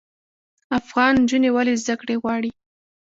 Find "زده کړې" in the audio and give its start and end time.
1.83-2.15